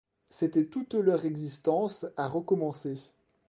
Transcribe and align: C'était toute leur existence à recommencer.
C'était 0.29 0.65
toute 0.65 0.95
leur 0.95 1.25
existence 1.25 2.07
à 2.17 2.27
recommencer. 2.27 2.97